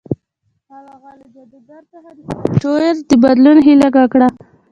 هغه 0.91 1.11
له 1.19 1.25
جادوګر 1.33 1.81
څخه 1.91 2.09
د 2.15 2.19
سافټویر 2.29 2.95
د 3.09 3.11
بدلولو 3.23 3.61
هیله 3.67 3.87
وکړه 3.95 4.27